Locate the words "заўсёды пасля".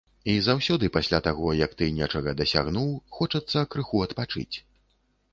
0.45-1.17